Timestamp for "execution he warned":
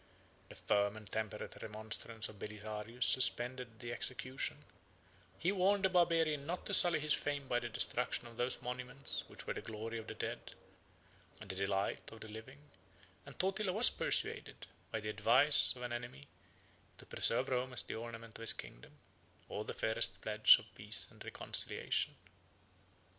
3.93-5.85